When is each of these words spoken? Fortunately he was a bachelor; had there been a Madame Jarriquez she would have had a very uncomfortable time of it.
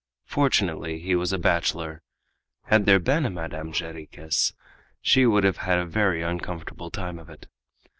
Fortunately 0.25 0.97
he 0.97 1.13
was 1.15 1.31
a 1.31 1.37
bachelor; 1.37 2.01
had 2.63 2.87
there 2.87 2.97
been 2.97 3.23
a 3.23 3.29
Madame 3.29 3.71
Jarriquez 3.71 4.51
she 4.99 5.27
would 5.27 5.43
have 5.43 5.57
had 5.57 5.77
a 5.77 5.85
very 5.85 6.23
uncomfortable 6.23 6.89
time 6.89 7.19
of 7.19 7.29
it. 7.29 7.45